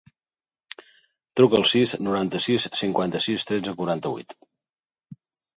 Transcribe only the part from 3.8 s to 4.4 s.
quaranta-vuit.